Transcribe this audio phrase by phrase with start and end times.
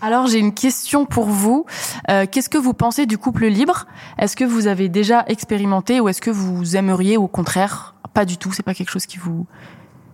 [0.00, 1.66] Alors j'ai une question pour vous.
[2.10, 3.86] Euh, Qu'est-ce que vous pensez du couple libre?
[4.18, 7.94] Est-ce que vous avez déjà expérimenté ou est-ce que vous aimeriez au contraire?
[8.12, 9.46] Pas du tout C'est pas quelque chose qui vous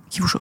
[0.08, 0.40] qui vous choque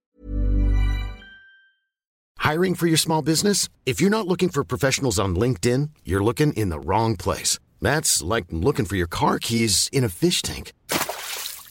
[2.43, 3.69] Hiring for your small business?
[3.85, 7.59] If you're not looking for professionals on LinkedIn, you're looking in the wrong place.
[7.81, 10.73] That's like looking for your car keys in a fish tank.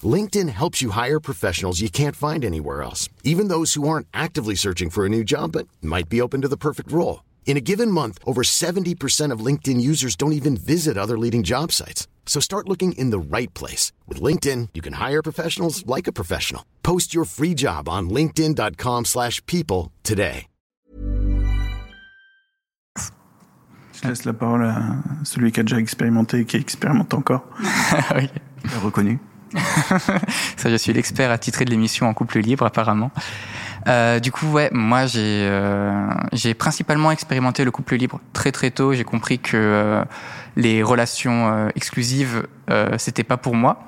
[0.02, 4.54] LinkedIn helps you hire professionals you can't find anywhere else, even those who aren't actively
[4.54, 7.20] searching for a new job but might be open to the perfect role.
[7.48, 11.72] In a given month, over 70% of LinkedIn users don't even visit other leading job
[11.72, 12.06] sites.
[12.26, 13.90] So start looking in the right place.
[14.06, 16.62] With LinkedIn, you can hire professionals like a professional.
[16.82, 20.46] Post your free job on linkedin.com/people slash people today.
[23.94, 27.42] Je laisse la parole à celui qui a déjà expérimenté et qui expérimente encore.
[28.14, 28.28] Oui.
[28.84, 29.18] Reconnu.
[30.56, 33.10] Ça, je suis l'expert attitré de l'émission en couple libre, apparemment.
[33.86, 38.70] Euh, du coup, ouais, moi, j'ai euh, j'ai principalement expérimenté le couple libre très très
[38.70, 38.92] tôt.
[38.92, 40.04] J'ai compris que euh,
[40.56, 42.46] les relations exclusives,
[42.98, 43.80] c'était pas pour moi.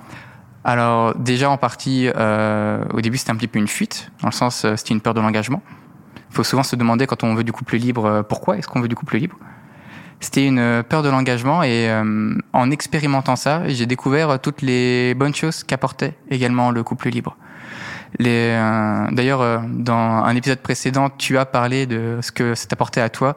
[0.62, 4.66] Alors déjà en partie, au début, c'était un petit peu une fuite, dans le sens,
[4.76, 5.62] c'était une peur de l'engagement.
[6.30, 8.88] Il faut souvent se demander quand on veut du couple libre, pourquoi est-ce qu'on veut
[8.88, 9.36] du couple libre?
[10.20, 15.34] C'était une peur de l'engagement et euh, en expérimentant ça, j'ai découvert toutes les bonnes
[15.34, 17.36] choses qu'apportait également le couple libre.
[18.18, 22.66] Les, euh, D'ailleurs, euh, dans un épisode précédent, tu as parlé de ce que ça
[22.66, 23.36] t'apportait à toi.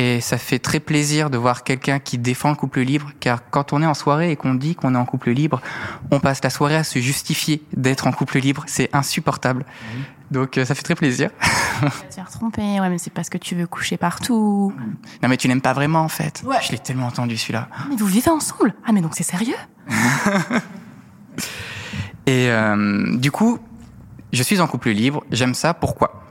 [0.00, 3.72] Et ça fait très plaisir de voir quelqu'un qui défend le couple libre, car quand
[3.72, 5.60] on est en soirée et qu'on dit qu'on est en couple libre,
[6.10, 8.64] on passe la soirée à se justifier d'être en couple libre.
[8.66, 9.64] C'est insupportable.
[10.30, 11.30] Donc euh, ça fait très plaisir.
[11.38, 12.80] Tu vas te faire tromper.
[12.80, 14.72] Ouais, mais c'est parce que tu veux coucher partout.
[15.22, 16.42] Non mais tu l'aimes pas vraiment en fait.
[16.44, 16.56] Ouais.
[16.62, 17.68] Je l'ai tellement entendu celui-là.
[17.88, 19.56] Mais vous vivez ensemble Ah mais donc c'est sérieux?
[22.26, 23.58] Et euh, du coup,
[24.32, 26.24] je suis en couple libre, j'aime ça, pourquoi?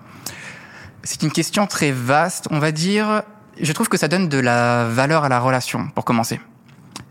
[1.04, 3.24] C'est une question très vaste, on va dire.
[3.62, 6.40] Je trouve que ça donne de la valeur à la relation, pour commencer.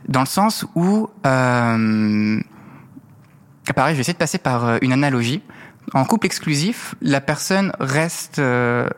[0.09, 2.41] Dans le sens où, euh,
[3.75, 5.43] pareil, je vais essayer de passer par euh, une analogie.
[5.94, 8.88] En couple exclusif, la personne reste euh,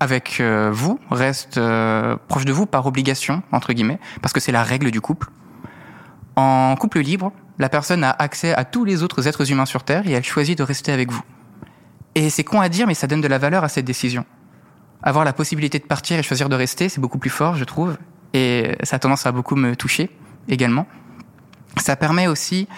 [0.00, 4.52] avec euh, vous, reste euh, proche de vous par obligation, entre guillemets, parce que c'est
[4.52, 5.28] la règle du couple.
[6.36, 10.06] En couple libre, la personne a accès à tous les autres êtres humains sur Terre
[10.08, 11.22] et elle choisit de rester avec vous.
[12.16, 14.24] Et c'est con à dire, mais ça donne de la valeur à cette décision.
[15.02, 17.96] Avoir la possibilité de partir et choisir de rester, c'est beaucoup plus fort, je trouve.
[18.32, 20.10] Et ça a tendance à beaucoup me toucher
[20.48, 20.86] également.
[21.76, 22.68] Ça permet aussi,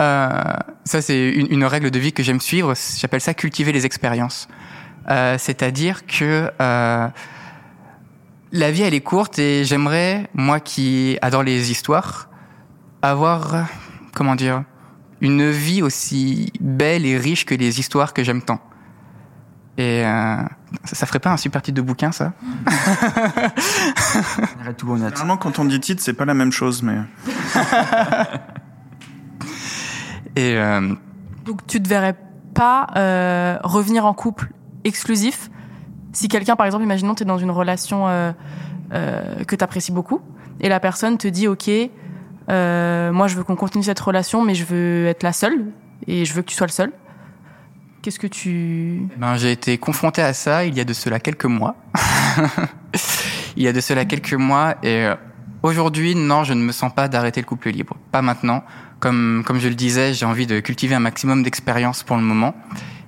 [0.00, 4.48] ça c'est une, une règle de vie que j'aime suivre, j'appelle ça cultiver les expériences.
[5.08, 7.08] Euh, C'est-à-dire que euh,
[8.52, 12.28] la vie elle est courte et j'aimerais, moi qui adore les histoires,
[13.02, 13.62] avoir, euh,
[14.14, 14.64] comment dire,
[15.20, 18.60] une vie aussi belle et riche que les histoires que j'aime tant.
[19.76, 20.36] Et euh,
[20.84, 22.32] ça, ça ferait pas un super titre de bouquin, ça?
[24.60, 24.94] Arrête tout.
[24.96, 26.98] Généralement, quand on dit titre, c'est pas la même chose, mais
[30.36, 30.94] Et euh,
[31.44, 32.16] Donc tu te verrais
[32.54, 34.50] pas euh, revenir en couple
[34.84, 35.50] exclusif
[36.12, 38.32] si quelqu'un, par exemple, imaginons tu es dans une relation euh,
[38.92, 40.20] euh, que tu apprécies beaucoup
[40.60, 41.70] et la personne te dit ok,
[42.48, 45.66] euh, moi je veux qu'on continue cette relation mais je veux être la seule
[46.06, 46.92] et je veux que tu sois le seul.
[48.02, 49.08] Qu'est-ce que tu...
[49.18, 51.76] ben, j'ai été confronté à ça il y a de cela quelques mois.
[53.56, 55.14] il y a de cela quelques mois et euh,
[55.62, 57.96] aujourd'hui, non, je ne me sens pas d'arrêter le couple libre.
[58.10, 58.64] Pas maintenant.
[59.00, 62.54] Comme, comme je le disais, j'ai envie de cultiver un maximum d'expériences pour le moment.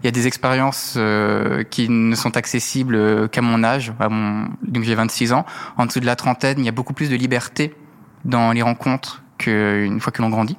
[0.02, 3.92] Il y a des expériences euh, qui ne sont accessibles euh, qu'à mon âge.
[4.00, 5.46] À mon, donc j'ai 26 ans.
[5.76, 7.74] En dessous de la trentaine, il y a beaucoup plus de liberté
[8.24, 10.56] dans les rencontres qu'une fois que l'on grandit,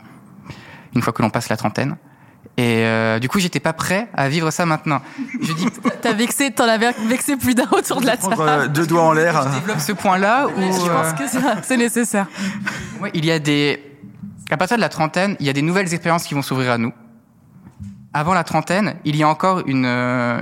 [0.96, 1.98] une fois que l'on passe la trentaine.
[2.56, 5.02] Et euh, du coup, j'étais pas prêt à vivre ça maintenant.
[5.42, 5.66] Je dis,
[6.02, 8.36] T'as vexé, t'en avais vexé plus d'un autour de la table.
[8.40, 9.42] Euh, deux doigts en l'air.
[9.42, 12.28] je développe ce point-là où Je euh, pense que ça, c'est nécessaire.
[13.02, 13.82] ouais, il y a des,
[14.50, 16.78] à partir de la trentaine, il y a des nouvelles expériences qui vont s'ouvrir à
[16.78, 16.94] nous.
[18.14, 20.42] Avant la trentaine, il y a encore une, euh,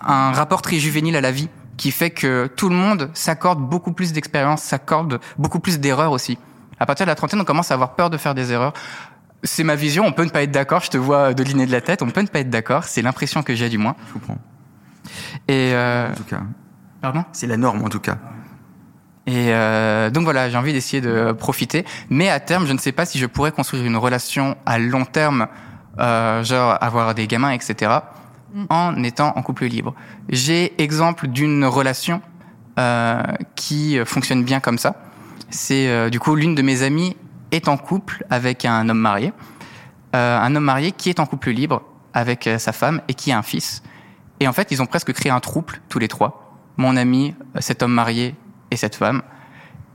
[0.00, 3.92] un rapport très juvénile à la vie qui fait que tout le monde s'accorde beaucoup
[3.92, 6.38] plus d'expériences, s'accorde beaucoup plus d'erreurs aussi.
[6.78, 8.74] À partir de la trentaine, on commence à avoir peur de faire des erreurs.
[9.42, 11.80] C'est ma vision, on peut ne pas être d'accord, je te vois deliner de la
[11.80, 13.96] tête, on peut ne pas être d'accord, c'est l'impression que j'ai du moins.
[14.08, 14.38] Je comprends.
[15.48, 16.42] Et euh, En tout cas.
[17.00, 17.24] pardon?
[17.32, 18.18] C'est la norme, en tout cas.
[19.26, 21.84] Et euh, donc voilà, j'ai envie d'essayer de profiter.
[22.08, 25.04] Mais à terme, je ne sais pas si je pourrais construire une relation à long
[25.04, 25.46] terme,
[25.98, 27.92] euh, genre avoir des gamins, etc.,
[28.54, 28.64] mm.
[28.70, 29.94] en étant en couple libre.
[30.28, 32.22] J'ai exemple d'une relation
[32.78, 33.22] euh,
[33.56, 34.94] qui fonctionne bien comme ça.
[35.50, 37.16] C'est euh, du coup l'une de mes amies
[37.50, 39.32] est en couple avec un homme marié,
[40.14, 41.82] euh, un homme marié qui est en couple libre
[42.14, 43.82] avec euh, sa femme et qui a un fils.
[44.38, 46.56] Et en fait, ils ont presque créé un trouble tous les trois.
[46.76, 48.34] Mon ami, cet homme marié
[48.70, 49.22] et cette femme.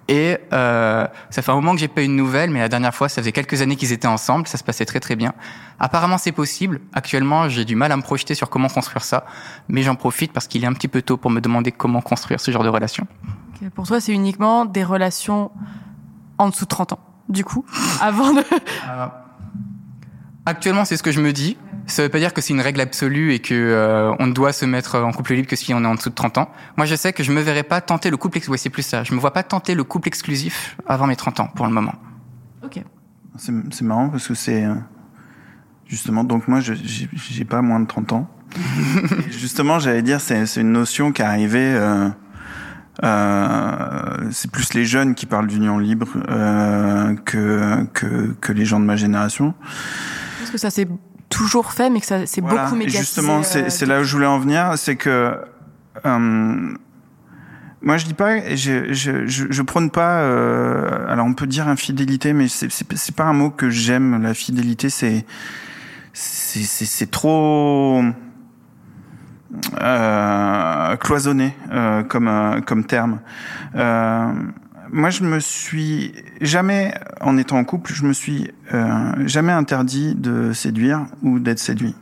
[0.07, 2.93] Et euh, ça fait un moment que j'ai pas eu de nouvelles, mais la dernière
[2.93, 5.33] fois, ça faisait quelques années qu'ils étaient ensemble, ça se passait très très bien.
[5.79, 6.81] Apparemment, c'est possible.
[6.93, 9.25] Actuellement, j'ai du mal à me projeter sur comment construire ça,
[9.67, 12.39] mais j'en profite parce qu'il est un petit peu tôt pour me demander comment construire
[12.39, 13.07] ce genre de relation.
[13.73, 15.49] Pour toi, c'est uniquement des relations
[16.37, 16.99] en dessous de 30 ans,
[17.29, 17.65] du coup,
[18.01, 18.41] avant de...
[18.41, 19.07] Euh,
[20.45, 21.57] actuellement, c'est ce que je me dis.
[21.87, 24.65] Ça veut pas dire que c'est une règle absolue et que euh, on doit se
[24.65, 26.49] mettre en couple libre que si on est en dessous de 30 ans.
[26.77, 28.39] Moi, je sais que je me verrai pas tenter le couple.
[28.49, 29.03] Ouais, c'est plus ça.
[29.03, 31.93] Je me vois pas tenter le couple exclusif avant mes 30 ans pour le moment.
[32.63, 32.81] Ok.
[33.37, 34.75] C'est marrant parce que c'est euh,
[35.85, 38.29] justement donc moi je j'ai pas moins de 30 ans.
[39.29, 41.75] justement, j'allais dire c'est c'est une notion qui est arrivée.
[41.75, 42.09] Euh,
[43.03, 48.79] euh, c'est plus les jeunes qui parlent d'union libre euh, que, que que les gens
[48.79, 49.53] de ma génération.
[50.39, 50.87] Parce que ça c'est
[51.35, 52.63] toujours fait, mais que ça c'est voilà.
[52.63, 53.03] beaucoup médiatisé.
[53.03, 55.37] Justement, c'est euh, là où je voulais en venir, c'est que
[56.05, 56.73] euh,
[57.81, 60.21] moi je dis pas, je je je, je prône pas.
[60.21, 64.21] Euh, alors on peut dire infidélité, mais c'est c'est pas un mot que j'aime.
[64.23, 65.25] La fidélité, c'est
[66.13, 68.01] c'est c'est trop
[69.81, 73.19] euh, cloisonné euh, comme euh, comme terme.
[74.91, 80.15] Moi, je me suis jamais, en étant en couple, je me suis euh, jamais interdit
[80.15, 81.95] de séduire ou d'être séduit.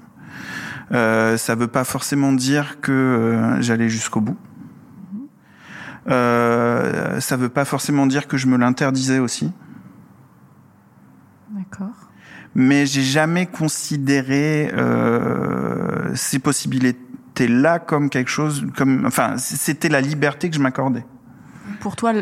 [0.91, 4.37] Euh, ça veut pas forcément dire que euh, j'allais jusqu'au bout.
[6.09, 9.51] Euh, ça veut pas forcément dire que je me l'interdisais aussi.
[11.51, 12.11] D'accord.
[12.55, 20.49] Mais j'ai jamais considéré euh, ces possibilités-là comme quelque chose, comme, enfin, c'était la liberté
[20.49, 21.05] que je m'accordais
[21.83, 22.13] pour toi,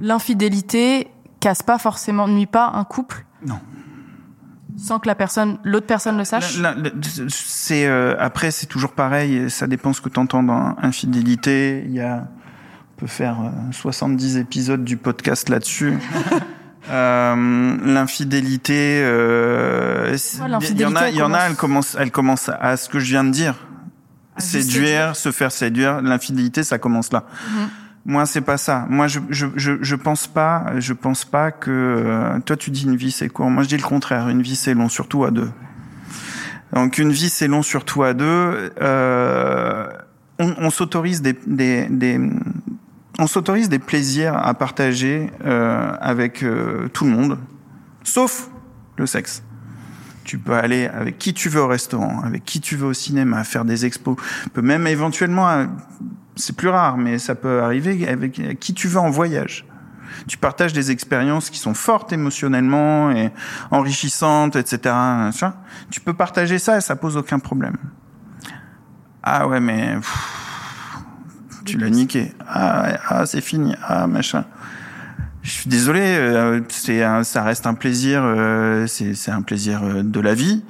[0.00, 1.08] l'infidélité
[1.40, 3.24] casse pas forcément, nuit pas un couple?
[3.44, 3.58] Non.
[4.76, 6.60] Sans que la personne, l'autre personne le sache?
[7.30, 9.50] C'est euh, après, c'est toujours pareil.
[9.50, 11.84] Ça dépend ce que tu entends dans infidélité.
[11.86, 12.28] Il y a,
[12.96, 15.94] on peut faire euh, 70 épisodes du podcast là-dessus.
[16.90, 20.14] euh, l'infidélité, euh,
[20.70, 21.48] il y en a, il y en a.
[21.48, 23.54] Elle commence, elle commence à ce que je viens de dire.
[24.36, 26.02] Séduire, se faire séduire.
[26.02, 27.24] L'infidélité, ça commence là.
[27.24, 27.68] Mm -hmm.
[28.08, 28.86] Moi, c'est pas ça.
[28.88, 31.70] Moi, je, je, je, je, pense pas, je pense pas que.
[31.70, 33.50] Euh, toi, tu dis une vie c'est court.
[33.50, 34.28] Moi, je dis le contraire.
[34.28, 35.50] Une vie c'est long, surtout à deux.
[36.72, 38.72] Donc, une vie c'est long, surtout à deux.
[38.80, 39.88] Euh,
[40.38, 42.20] on, on s'autorise des, des, des,
[43.18, 47.38] on s'autorise des plaisirs à partager euh, avec euh, tout le monde,
[48.04, 48.50] sauf
[48.98, 49.42] le sexe.
[50.24, 53.44] Tu peux aller avec qui tu veux au restaurant, avec qui tu veux au cinéma,
[53.44, 54.16] faire des expos.
[54.44, 55.66] Tu peux même éventuellement
[56.36, 59.66] c'est plus rare, mais ça peut arriver avec qui tu vas en voyage.
[60.26, 63.32] Tu partages des expériences qui sont fortes émotionnellement et
[63.70, 64.94] enrichissantes, etc.
[65.90, 67.76] Tu peux partager ça et ça pose aucun problème.
[69.22, 71.04] Ah ouais, mais pff,
[71.64, 72.32] tu l'as niqué.
[72.46, 73.74] Ah, ah c'est fini.
[73.82, 74.44] Ah machin.
[75.42, 80.20] Je suis désolé, euh, c'est ça reste un plaisir, euh, c'est un plaisir euh, de
[80.20, 80.64] la vie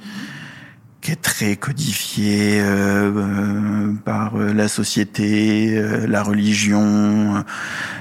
[1.07, 7.45] qui est très codifié euh, par euh, la société, euh, la religion,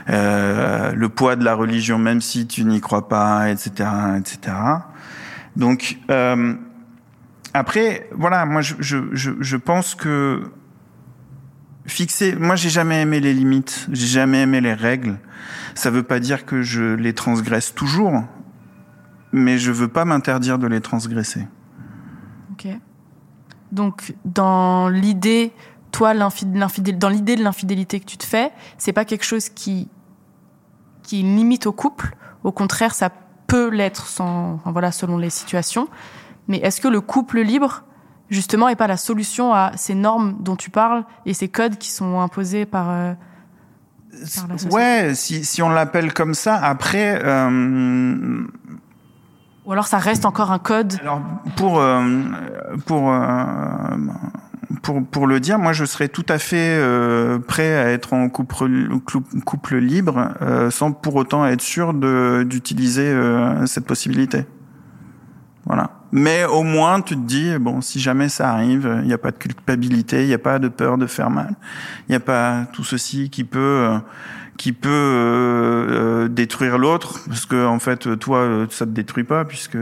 [0.08, 3.88] le poids de la religion, même si tu n'y crois pas, etc.,
[4.18, 4.56] etc.
[5.54, 5.98] Donc
[7.54, 10.42] après, voilà, moi je, pense que
[11.86, 15.18] fixer, moi j'ai jamais aimé les limites, j'ai jamais aimé les règles.
[15.76, 18.24] Ça veut pas dire que je les transgresse toujours,
[19.30, 21.46] mais je veux pas m'interdire de les transgresser.
[22.50, 22.66] Ok.
[23.72, 25.52] Donc, dans l'idée,
[25.92, 29.88] toi, dans l'idée de l'infidélité que tu te fais, c'est pas quelque chose qui,
[31.02, 32.16] qui limite au couple.
[32.44, 33.10] Au contraire, ça
[33.46, 35.88] peut l'être sans, voilà, selon les situations.
[36.48, 37.84] Mais est-ce que le couple libre,
[38.30, 41.90] justement, est pas la solution à ces normes dont tu parles et ces codes qui
[41.90, 43.12] sont imposés par, euh,
[44.70, 48.46] Ouais, si, si on l'appelle comme ça, après, euh,
[49.66, 51.20] ou alors ça reste encore un code Alors
[51.56, 52.22] pour euh,
[52.86, 53.20] pour euh,
[54.82, 58.28] pour pour le dire, moi je serais tout à fait euh, prêt à être en
[58.28, 58.88] couple
[59.44, 60.30] couple libre
[60.70, 61.92] sans pour autant être sûr
[62.44, 63.14] d'utiliser
[63.66, 64.46] cette possibilité.
[65.64, 65.90] Voilà.
[66.12, 69.32] Mais au moins, tu te dis, bon, si jamais ça arrive, il n'y a pas
[69.32, 71.56] de culpabilité, il n'y a pas de peur de faire mal,
[72.08, 73.98] il n'y a pas tout ceci qui peut,
[74.56, 79.44] qui peut euh, euh, détruire l'autre, parce que en fait, toi, ça te détruit pas,
[79.44, 79.76] puisque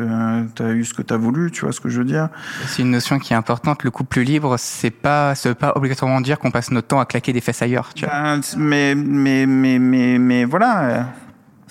[0.55, 2.29] tu as eu ce que tu as voulu, tu vois ce que je veux dire.
[2.67, 3.83] C'est une notion qui est importante.
[3.83, 7.07] Le couple libre, c'est pas, ça veut pas obligatoirement dire qu'on passe notre temps à
[7.07, 7.95] claquer des fesses ailleurs.
[7.95, 8.15] Tu vois.
[8.15, 11.07] Ben, mais, mais, mais, mais, mais voilà.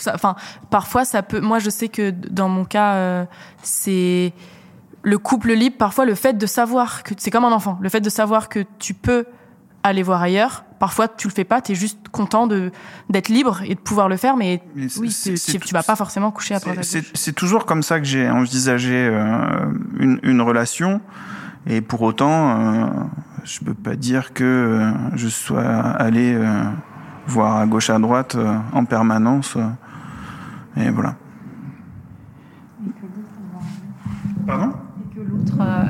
[0.07, 0.35] Enfin,
[0.69, 1.39] parfois, ça peut.
[1.39, 3.25] Moi, je sais que dans mon cas, euh,
[3.61, 4.33] c'est
[5.01, 5.77] le couple libre.
[5.77, 8.65] Parfois, le fait de savoir que c'est comme un enfant, le fait de savoir que
[8.79, 9.25] tu peux
[9.83, 10.63] aller voir ailleurs.
[10.83, 11.61] Parfois, tu le fais pas.
[11.61, 12.69] Tu es juste content de
[13.09, 16.55] d'être libre et de pouvoir le faire, mais, oui, tu, tu vas pas forcément coucher
[16.55, 16.75] après.
[16.83, 20.99] C'est- toujours comme ça que j'ai envisagé euh, une, une relation.
[21.67, 22.87] Et pour autant, euh,
[23.45, 26.63] je peux pas dire que euh, je sois allé euh,
[27.27, 29.55] voir à gauche à droite euh, en permanence.
[29.55, 31.15] euh, et voilà.
[34.45, 34.73] Pardon?
[35.61, 35.83] Euh,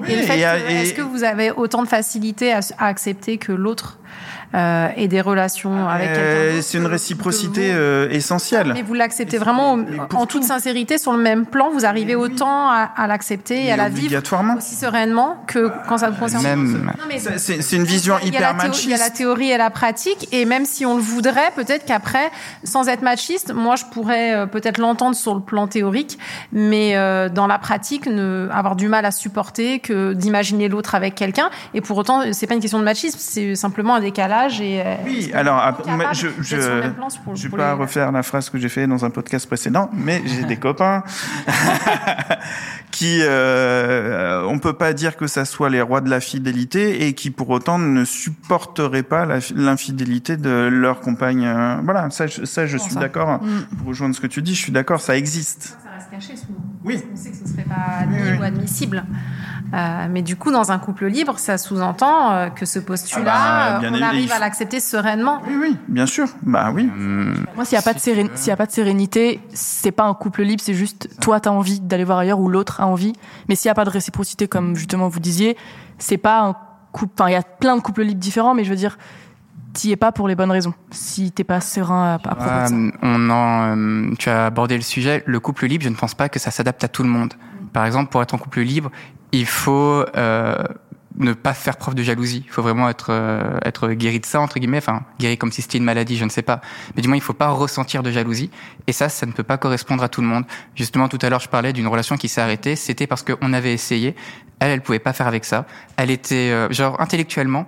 [0.00, 3.52] Oui, et et et- est-ce que vous avez autant de facilité à, à accepter que
[3.52, 3.98] l'autre?
[4.54, 8.72] Euh, ait des relations avec Euh, quelqu'un d'autre C'est une réciprocité vous euh, essentielle.
[8.74, 9.72] Mais vous l'acceptez vraiment
[10.14, 10.46] en toute tout.
[10.48, 11.70] sincérité sur le même plan.
[11.70, 14.20] Vous arrivez autant à, à l'accepter et à la vivre
[14.56, 16.42] aussi sereinement que quand ça vous concerne.
[16.44, 16.92] Même,
[17.36, 19.16] C'est- une vision il hyper théo- il y a la machiste.
[19.16, 22.30] théorie et la pratique, et même si on le voudrait, peut-être qu'après,
[22.64, 26.18] sans être machiste, moi je pourrais euh, peut-être l'entendre sur le plan théorique,
[26.52, 31.14] mais euh, dans la pratique, ne, avoir du mal à supporter que d'imaginer l'autre avec
[31.14, 31.50] quelqu'un.
[31.74, 34.60] Et pour autant, c'est pas une question de machisme, c'est simplement un décalage.
[34.60, 35.56] Et, euh, Oui, alors
[35.88, 39.46] moi, je je vais pas les- refaire la phrase que j'ai fait dans un podcast
[39.46, 41.02] précédent, mais j'ai des copains
[42.90, 47.14] qui euh, on peut pas dire que ça soit les rois de la fidélité et
[47.14, 51.50] qui pour autant ne supporteraient pas l'infidélité de leur compagne.
[51.84, 53.42] Voilà, ça je, ça je suis d'accord.
[53.42, 53.76] Mm.
[53.78, 55.78] Pour rejoindre ce que tu dis, je suis d'accord, ça existe.
[55.82, 55.88] Ça?
[56.12, 56.60] Caché souvent.
[56.84, 57.02] Oui.
[57.12, 58.38] On sait que ce serait pas admis Oui, oui.
[58.38, 59.04] ou admissible.
[59.72, 63.78] Euh, mais du coup, dans un couple libre, ça sous-entend euh, que ce postulat, Ah
[63.80, 65.40] bah, euh, on arrive à l'accepter sereinement.
[65.48, 66.28] Oui, oui, bien sûr.
[66.42, 66.84] Bah oui.
[67.56, 70.04] Moi, s'il n'y a, pas de sérén- s'il y a pas de sérénité, c'est pas
[70.04, 73.14] un couple libre, c'est juste toi, t'as envie d'aller voir ailleurs ou l'autre a envie.
[73.48, 75.56] Mais s'il n'y a pas de réciprocité, comme justement vous disiez,
[75.98, 76.56] c'est pas un
[76.92, 77.14] couple.
[77.18, 78.98] Enfin, il y a plein de couples libres différents, mais je veux dire,
[79.72, 80.74] t'y es pas pour les bonnes raisons.
[80.90, 82.74] Si t'es pas serein à, à propos de ça.
[82.74, 85.22] Euh, on en, euh, tu as abordé le sujet.
[85.26, 87.34] Le couple libre, je ne pense pas que ça s'adapte à tout le monde.
[87.72, 88.90] Par exemple, pour être en couple libre,
[89.32, 90.62] il faut euh,
[91.18, 92.42] ne pas faire preuve de jalousie.
[92.46, 94.78] Il faut vraiment être euh, être guéri de ça entre guillemets.
[94.78, 96.60] Enfin, guéri comme si c'était une maladie, je ne sais pas.
[96.94, 98.50] Mais du moins, il faut pas ressentir de jalousie.
[98.86, 100.44] Et ça, ça ne peut pas correspondre à tout le monde.
[100.74, 102.76] Justement, tout à l'heure, je parlais d'une relation qui s'est arrêtée.
[102.76, 104.14] C'était parce qu'on avait essayé.
[104.60, 105.66] Elle, elle pouvait pas faire avec ça.
[105.96, 107.66] Elle était euh, genre intellectuellement.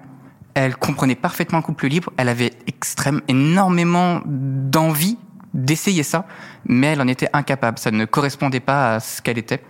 [0.54, 2.12] Elle comprenait parfaitement le couple libre.
[2.16, 5.18] Elle avait extrême, énormément d'envie
[5.52, 6.26] d'essayer ça,
[6.66, 7.78] mais elle en était incapable.
[7.78, 9.62] Ça ne correspondait pas à ce qu'elle était.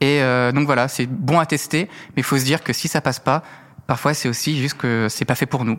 [0.00, 2.86] Et euh, donc voilà, c'est bon à tester, mais il faut se dire que si
[2.88, 3.42] ça passe pas,
[3.86, 5.78] parfois c'est aussi juste que c'est pas fait pour nous.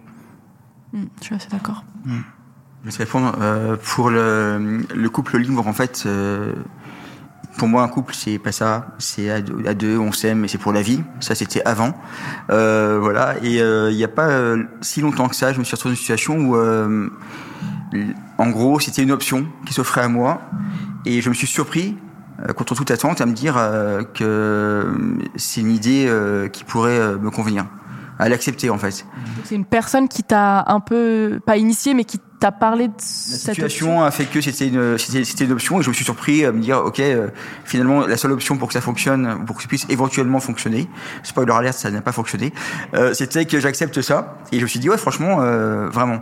[0.94, 1.84] Mm, je suis assez d'accord.
[2.06, 3.36] Je vais te répondre.
[3.40, 6.54] euh, pour le, le couple libre, en fait, euh,
[7.58, 8.96] pour moi, un couple, c'est pas ça.
[9.00, 11.02] C'est à, deux- on s'aime et c'est pour la vie.
[11.20, 11.94] Ça, c'était avant.
[12.52, 13.36] Euh, voilà.
[13.44, 15.94] Et euh, il n'y a pas euh, si longtemps que ça, je me suis retrouvé
[15.94, 17.10] dans une situation où, euh,
[18.38, 20.42] en gros, c'était une option qui s'offrait à moi.
[21.06, 21.98] Et je me suis surpris,
[22.56, 23.56] contre toute attente, à me dire
[24.14, 24.86] que
[25.36, 26.10] c'est une idée
[26.54, 27.66] qui pourrait me convenir.
[28.20, 29.06] À l'accepter, en fait.
[29.46, 33.00] C'est une personne qui t'a un peu, pas initié, mais qui t'a parlé de La
[33.00, 36.06] cette situation a fait que c'était une, c'était, c'était une option et je me suis
[36.06, 37.30] surpris à me dire, ok, euh,
[37.66, 40.88] finalement, la seule option pour que ça fonctionne, pour que ça puisse éventuellement fonctionner,
[41.24, 42.54] spoiler alert, ça n'a pas fonctionné,
[42.94, 44.38] euh, c'était que j'accepte ça.
[44.52, 46.22] Et je me suis dit, ouais, franchement, euh, vraiment.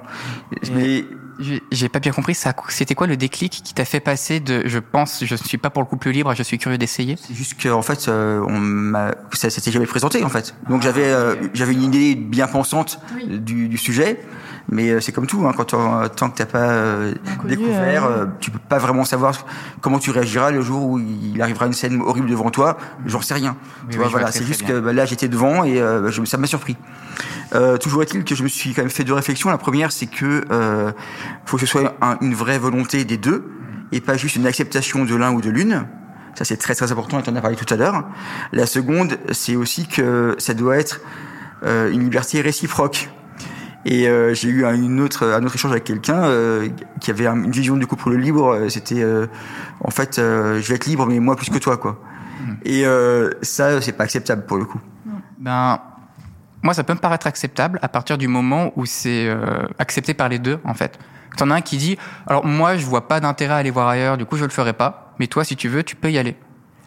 [0.74, 1.06] Mais
[1.39, 4.63] J'ai j'ai pas bien compris, ça, c'était quoi le déclic qui t'a fait passer de
[4.65, 7.15] je pense, je ne suis pas pour le couple libre, à je suis curieux d'essayer?
[7.22, 10.56] C'est juste qu'en fait, euh, on m'a, ça s'était jamais présenté, en fait.
[10.70, 14.20] Donc j'avais, euh, j'avais une idée bien pensante du, du sujet.
[14.69, 17.13] Mais euh, c'est comme tout, hein, quand t'en- tant que t'as pas euh,
[17.45, 19.45] découvert, euh, euh, tu peux pas vraiment savoir
[19.79, 22.77] comment tu réagiras le jour où il arrivera une scène horrible devant toi.
[23.05, 23.55] J'en sais rien.
[23.83, 24.75] Oui, tu vois, voilà, c'est juste bien.
[24.75, 26.75] que bah, là j'étais devant et euh, je, ça m'a surpris.
[27.55, 29.50] Euh, toujours est-il que je me suis quand même fait deux réflexions.
[29.50, 30.91] La première, c'est que euh,
[31.45, 33.50] faut que ce soit un- une vraie volonté des deux
[33.93, 35.86] et pas juste une acceptation de l'un ou de l'une.
[36.36, 38.03] Ça, c'est très très important et tu en as parlé tout à l'heure.
[38.51, 41.00] La seconde, c'est aussi que ça doit être
[41.63, 43.09] euh, une liberté réciproque.
[43.89, 46.67] Et euh, j'ai eu un, une autre, un autre échange avec quelqu'un euh,
[47.00, 48.48] qui avait un- une vision du couple libre.
[48.53, 49.27] euh, C'était euh,
[49.82, 52.00] en fait, je vais être libre, mais moi plus que toi, quoi.
[52.65, 54.79] Et euh, ça, c'est pas acceptable pour le coup.
[55.39, 55.79] Ben,
[56.63, 59.29] moi, ça peut me paraître acceptable à partir du moment où c'est
[59.79, 61.00] accepté par les deux, en fait.
[61.38, 64.17] T'en as un qui dit, alors moi, je vois pas d'intérêt à aller voir ailleurs,
[64.17, 65.13] du coup, je le ferai pas.
[65.20, 66.36] Mais toi, si tu veux, tu peux y aller.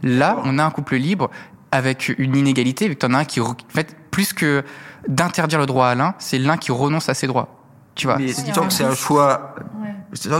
[0.02, 1.30] Là, on a un couple libre
[1.72, 4.64] avec une inégalité, vu que t'en as un qui, en fait, plus que
[5.08, 7.48] d'interdire le droit à l'un, c'est l'un qui renonce à ses droits.
[7.94, 8.16] Tu vois.
[8.18, 9.54] Mais tant que c'est un choix,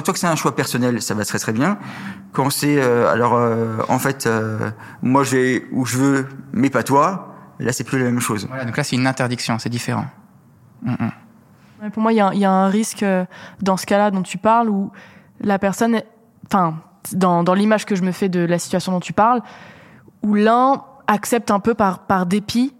[0.05, 1.79] tant que c'est un choix personnel, ça va très très bien.
[2.33, 4.71] Quand c'est euh, alors euh, en fait, euh,
[5.02, 7.26] moi je vais où je veux, mais pas toi.
[7.59, 8.47] Là, c'est plus la même chose.
[8.49, 10.07] Voilà, donc là, c'est une interdiction, c'est différent.
[10.83, 11.11] Mm, mm.
[11.83, 13.26] Ouais, Pour moi, il y, a un- il y a un risque euh,
[13.61, 14.90] dans ce cas-là dont tu parles où
[15.43, 16.07] la personne, est-
[16.47, 16.76] enfin,
[17.12, 19.43] dans, dans l'image que je me fais de la situation dont tu parles,
[20.23, 22.73] où l'un accepte un peu par, par dépit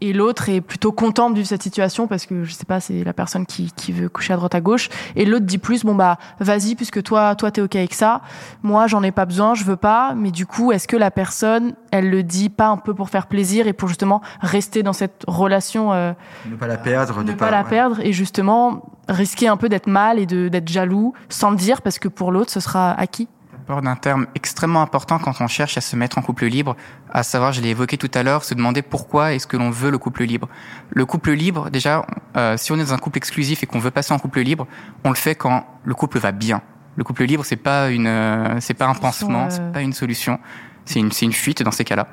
[0.00, 3.04] et l'autre est plutôt content de vivre cette situation parce que je sais pas, c'est
[3.04, 5.94] la personne qui, qui veut coucher à droite à gauche et l'autre dit plus bon
[5.94, 8.20] bah vas-y puisque toi toi t'es ok avec ça,
[8.62, 11.74] moi j'en ai pas besoin, je veux pas, mais du coup est-ce que la personne
[11.90, 15.24] elle le dit pas un peu pour faire plaisir et pour justement rester dans cette
[15.26, 16.12] relation euh,
[16.50, 17.68] Ne pas la perdre, ne de pas la ouais.
[17.68, 21.82] perdre et justement risquer un peu d'être mal et de d'être jaloux sans le dire
[21.82, 23.28] parce que pour l'autre ce sera acquis.
[23.66, 26.76] Peur d'un terme extrêmement important quand on cherche à se mettre en couple libre,
[27.12, 29.90] à savoir, je l'ai évoqué tout à l'heure, se demander pourquoi est-ce que l'on veut
[29.90, 30.48] le couple libre.
[30.90, 32.04] Le couple libre, déjà,
[32.36, 34.66] euh, si on est dans un couple exclusif et qu'on veut passer en couple libre,
[35.04, 36.60] on le fait quand le couple va bien.
[36.96, 39.50] Le couple libre, c'est pas une, euh, c'est pas un pansement, euh.
[39.50, 40.38] c'est pas une solution,
[40.84, 42.06] c'est une, c'est une fuite dans ces cas-là.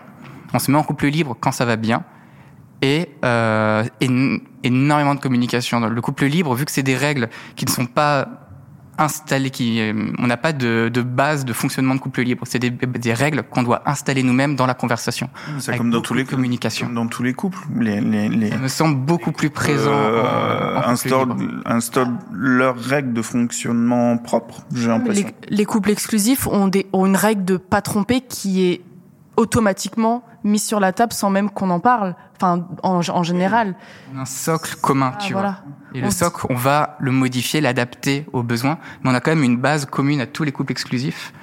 [0.53, 2.03] On se met en couple libre quand ça va bien
[2.81, 5.79] et euh, éno- énormément de communication.
[5.81, 8.40] Le couple libre, vu que c'est des règles qui ne sont pas
[9.01, 12.43] installées, qui, euh, on n'a pas de, de base de fonctionnement de couple libre.
[12.48, 15.29] C'est des, des règles qu'on doit installer nous-mêmes dans la conversation.
[15.60, 16.86] C'est comme dans tous les de communication.
[16.88, 17.60] comme dans tous les couples.
[17.79, 19.91] Les, les, les Ça me semble beaucoup plus présent.
[19.91, 20.96] euh, en- en
[22.31, 24.62] leurs règles de fonctionnement propres.
[24.74, 24.89] J'ai
[25.50, 28.81] Les, couples exclusifs ont, des, ont une règle de pas tromper qui est
[29.38, 32.15] automatiquement mise sur la table sans même qu'on en parle.
[32.35, 33.75] Enfin, en, en général.
[34.17, 35.61] un socle commun, Ah, tu voilà.
[35.63, 36.00] vois.
[36.00, 39.31] Et On le socle, on va le modifier, l'adapter aux besoins, mais on a quand
[39.31, 41.33] même une base commune à tous les couples exclusifs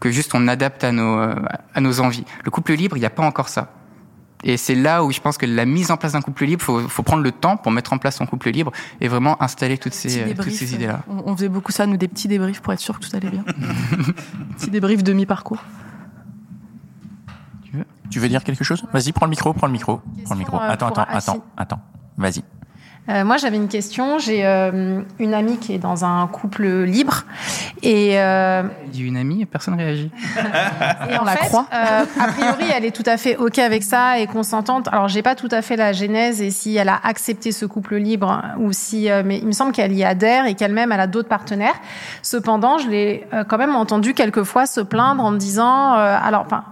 [0.00, 1.34] que juste on adapte à nos euh,
[1.74, 2.24] à nos envies.
[2.44, 3.72] Le couple libre, il n'y a pas encore ça.
[4.44, 6.80] Et c'est là où je pense que la mise en place d'un couple libre, faut,
[6.88, 9.94] faut prendre le temps pour mettre en place son couple libre et vraiment installer toutes
[9.94, 11.00] ces, euh, toutes ces idées-là.
[11.08, 13.30] On, on faisait beaucoup ça, nous, des petits débriefs pour être sûr que tout allait
[13.30, 13.44] bien.
[14.58, 15.62] Petit débrief demi-parcours.
[18.10, 18.84] Tu veux dire quelque chose?
[18.92, 20.00] Vas-y, prends le micro, prends le micro.
[20.24, 20.56] Prends le micro.
[20.56, 21.80] euh, Attends, pour attends, attends, attends.
[22.16, 22.42] Vas-y.
[23.08, 24.18] Euh, moi, j'avais une question.
[24.18, 27.24] J'ai euh, une amie qui est dans un couple libre
[27.82, 30.10] et, euh, Il dit une amie et personne réagit.
[31.10, 31.66] et en On la fait, croit.
[31.72, 34.88] euh, a priori, elle est tout à fait ok avec ça et consentante.
[34.88, 37.96] Alors, j'ai pas tout à fait la genèse et si elle a accepté ce couple
[37.96, 41.06] libre ou si, euh, mais il me semble qu'elle y adhère et qu'elle-même elle a
[41.06, 41.74] d'autres partenaires.
[42.22, 46.42] Cependant, je l'ai euh, quand même entendu quelquefois se plaindre en me disant, euh, alors,
[46.42, 46.64] enfin,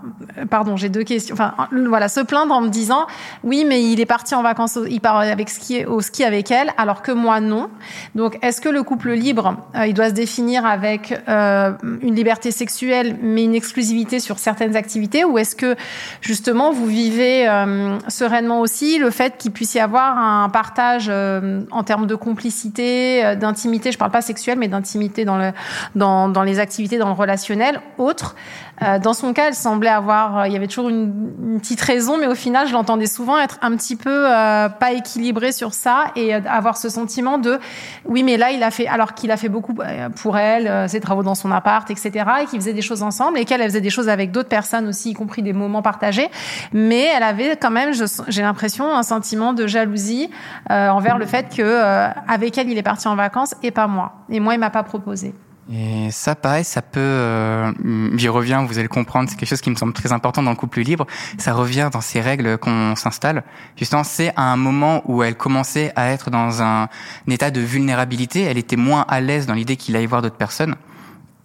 [0.51, 1.35] pardon, j'ai deux questions.
[1.35, 1.55] Enfin,
[1.87, 3.07] voilà, se plaindre en me disant,
[3.45, 6.73] oui, mais il est parti en vacances, il part avec ski, au ski avec elle,
[6.77, 7.71] alors que moi non.
[8.15, 12.51] Donc, est-ce que le couple libre, euh, il doit se définir avec euh, une liberté
[12.51, 15.77] sexuelle, mais une exclusivité sur certaines activités, ou est-ce que
[16.21, 21.83] justement vous vivez euh, sereinement aussi le fait qu'il puisse y avoir un partage en
[21.85, 27.15] termes de complicité, d'intimité, je parle pas sexuelle, mais d'intimité dans les activités, dans le
[27.15, 28.35] relationnel, autre.
[28.83, 32.19] Euh, dans son cas, elle semblait avoir, euh, il y avait toujours une, petite raison,
[32.19, 36.07] mais au final, je l'entendais souvent être un petit peu euh, pas équilibré sur ça
[36.17, 37.61] et avoir ce sentiment de,
[38.07, 39.75] oui, mais là, il a fait, alors qu'il a fait beaucoup
[40.17, 42.11] pour elle, ses travaux dans son appart, etc.,
[42.43, 44.89] et qu'ils faisaient des choses ensemble, et qu'elle elle faisait des choses avec d'autres personnes
[44.89, 46.29] aussi, y compris des moments partagés,
[46.73, 47.93] mais elle avait quand même,
[48.29, 50.29] j'ai l'impression, un sentiment de jalousie
[50.69, 54.41] envers le fait que avec elle, il est parti en vacances et pas moi, et
[54.41, 55.35] moi, il m'a pas proposé.
[55.73, 57.73] Et ça, pareil, ça peut, euh,
[58.17, 60.51] j'y reviens, vous allez le comprendre, c'est quelque chose qui me semble très important dans
[60.51, 61.07] le couple libre.
[61.39, 63.45] Ça revient dans ces règles qu'on s'installe.
[63.77, 66.89] Justement, c'est à un moment où elle commençait à être dans un,
[67.29, 68.43] état de vulnérabilité.
[68.43, 70.75] Elle était moins à l'aise dans l'idée qu'il allait voir d'autres personnes.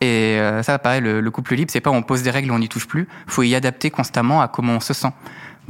[0.02, 2.60] Et euh, ça, pareil, le, le couple libre, c'est pas on pose des règles, on
[2.60, 3.08] n'y touche plus.
[3.28, 5.12] Faut y adapter constamment à comment on se sent.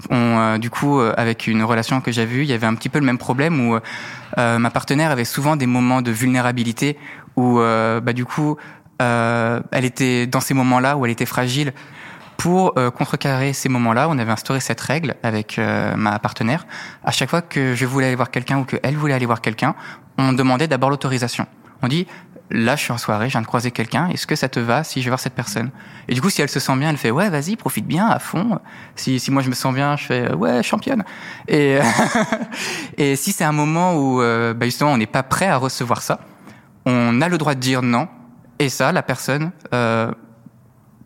[0.09, 2.75] On, euh, du coup, euh, avec une relation que j'avais eue, il y avait un
[2.75, 3.77] petit peu le même problème où
[4.37, 6.97] euh, ma partenaire avait souvent des moments de vulnérabilité
[7.35, 8.57] où, euh, bah, du coup,
[9.01, 11.73] euh, elle était dans ces moments-là où elle était fragile.
[12.37, 15.59] Pour euh, contrecarrer ces moments-là, on avait instauré cette règle avec
[15.95, 16.65] ma partenaire.
[17.03, 19.41] À chaque fois que je voulais aller voir quelqu'un ou que elle voulait aller voir
[19.41, 19.75] quelqu'un,
[20.17, 21.47] on demandait d'abord l'autorisation.
[21.81, 22.07] On dit
[22.51, 24.09] là, je suis en soirée, je viens de croiser quelqu'un.
[24.09, 25.69] Est-ce que ça te va si je vais voir cette personne?
[26.07, 28.19] Et du coup, si elle se sent bien, elle fait ouais, vas-y, profite bien à
[28.19, 28.59] fond.
[28.95, 31.03] Si, si moi je me sens bien, je fais ouais, championne.
[31.47, 31.79] Et
[32.97, 36.01] et si c'est un moment où euh, bah, justement on n'est pas prêt à recevoir
[36.01, 36.19] ça,
[36.89, 38.07] on a le droit de dire non.
[38.59, 40.11] Et ça, la personne, euh,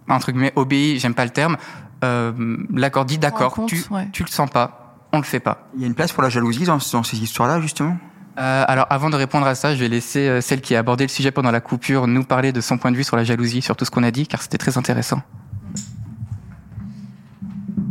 [0.09, 1.57] entre guillemets, obéit, j'aime pas le terme,
[2.03, 4.07] euh, l'accord dit d'accord, tu, ouais.
[4.11, 5.69] tu le sens pas, on le fait pas.
[5.75, 7.97] Il y a une place pour la jalousie dans, dans ces histoires-là, justement?
[8.39, 11.03] Euh, alors avant de répondre à ça, je vais laisser euh, celle qui a abordé
[11.03, 13.61] le sujet pendant la coupure nous parler de son point de vue sur la jalousie,
[13.61, 15.21] sur tout ce qu'on a dit, car c'était très intéressant.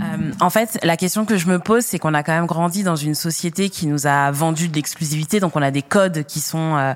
[0.02, 2.82] Euh, en fait, la question que je me pose, c'est qu'on a quand même grandi
[2.82, 6.40] dans une société qui nous a vendu de l'exclusivité, donc on a des codes qui
[6.40, 6.94] sont euh,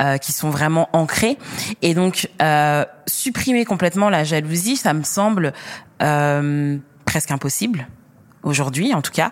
[0.00, 1.38] euh, qui sont vraiment ancrés,
[1.82, 5.52] et donc euh, supprimer complètement la jalousie, ça me semble
[6.02, 7.86] euh, presque impossible
[8.42, 9.30] aujourd'hui, en tout cas.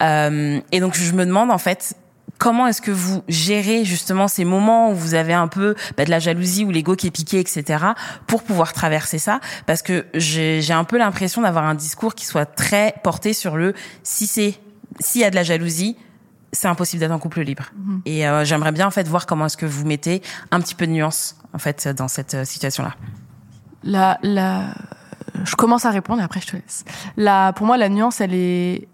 [0.00, 1.94] Et donc je me demande en fait
[2.38, 6.10] comment est-ce que vous gérez justement ces moments où vous avez un peu bah, de
[6.10, 7.84] la jalousie ou l'ego qui est piqué, etc.,
[8.26, 9.40] pour pouvoir traverser ça?
[9.66, 13.74] Parce que j'ai un peu l'impression d'avoir un discours qui soit très porté sur le
[14.02, 14.60] si c'est
[15.00, 15.96] s'il y a de la jalousie,
[16.52, 17.64] c'est impossible d'être en couple libre.
[18.06, 20.86] Et euh, j'aimerais bien en fait voir comment est-ce que vous mettez un petit peu
[20.86, 22.94] de nuance en fait dans cette euh, situation-là.
[23.82, 24.74] La, la,
[25.44, 26.84] je commence à répondre et après je te laisse.
[27.16, 28.88] La, pour moi, la nuance, elle est,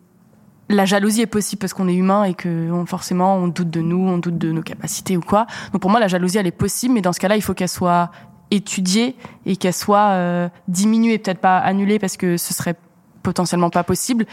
[0.68, 3.80] la jalousie est possible parce qu'on est humain et que on- forcément on doute de
[3.80, 5.46] nous, on doute de nos capacités ou quoi.
[5.72, 7.68] Donc pour moi, la jalousie, elle est possible, mais dans ce cas-là, il faut qu'elle
[7.68, 8.10] soit
[8.50, 12.74] étudiée et qu'elle soit euh, diminuée, peut-être pas annulée parce que ce serait
[13.22, 14.26] potentiellement pas possible.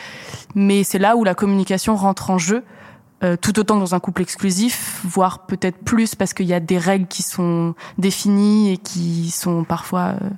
[0.55, 2.63] Mais c'est là où la communication rentre en jeu.
[3.21, 6.61] euh, tout autant que dans un couple exclusif, voire peut-être plus parce qu'il y a
[6.61, 10.29] des règles qui sont définies et qui sont parfois euh,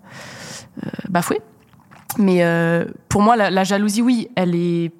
[0.86, 1.42] euh, bafouées.
[2.18, 4.92] Mais euh, pour moi, la, la jalousie, oui, elle est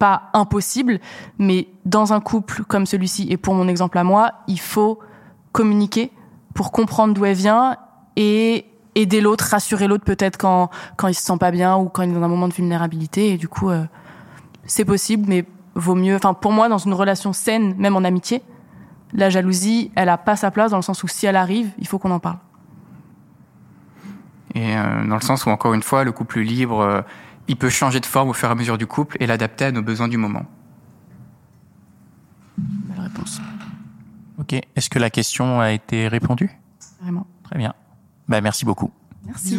[0.00, 0.98] pas impossible,
[1.38, 4.98] mais dans un couple comme celui-ci, et pour mon exemple à moi, il faut
[5.52, 6.10] communiquer
[6.54, 7.76] pour comprendre d'où elle vient
[8.16, 12.02] et aider l'autre, rassurer l'autre peut-être quand, quand il se sent pas bien ou quand
[12.02, 13.34] il est dans un moment de vulnérabilité.
[13.34, 13.84] Et du coup, euh,
[14.64, 16.16] c'est possible, mais vaut mieux.
[16.16, 18.42] Enfin, pour moi, dans une relation saine, même en amitié,
[19.12, 21.86] la jalousie, elle a pas sa place dans le sens où si elle arrive, il
[21.86, 22.38] faut qu'on en parle.
[24.54, 27.02] Et euh, dans le sens où, encore une fois, le couple libre, euh,
[27.48, 29.72] il peut changer de forme au fur et à mesure du couple et l'adapter à
[29.72, 30.44] nos besoins du moment.
[32.56, 33.40] Belle réponse.
[34.38, 34.54] Ok.
[34.54, 36.50] Est-ce que la question a été répondue?
[37.02, 37.26] Vraiment.
[37.44, 37.74] Très bien.
[38.28, 38.90] Bah, merci beaucoup.
[39.26, 39.58] Merci.